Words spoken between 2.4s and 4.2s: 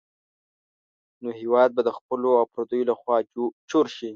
پردیو لخوا چور شي.